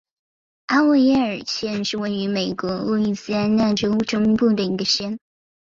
[0.65, 5.19] 阿沃耶尔县是位于美国路易斯安那州中部的一个县。